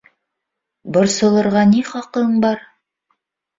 [0.95, 2.67] Борсолорға ни хаҡың бар?